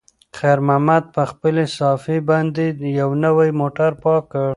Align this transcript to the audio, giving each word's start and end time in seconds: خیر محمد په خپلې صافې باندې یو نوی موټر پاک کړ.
خیر 0.37 0.57
محمد 0.67 1.03
په 1.15 1.21
خپلې 1.31 1.63
صافې 1.77 2.17
باندې 2.29 2.65
یو 2.99 3.09
نوی 3.25 3.49
موټر 3.61 3.91
پاک 4.03 4.23
کړ. 4.31 4.49